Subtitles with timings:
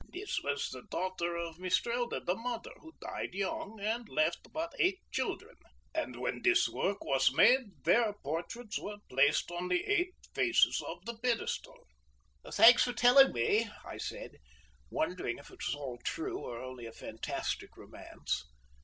[0.11, 4.97] This was the daughter of Mistrelde, the Mother, who died young and left but eight
[5.11, 5.55] children;
[5.93, 11.05] and when this work was made their portraits were placed on the eight faces of
[11.05, 11.85] the pedestal."
[12.51, 14.37] "Thanks for telling me," I said,
[14.89, 18.45] wondering if it was all true, or only a fantastic romance.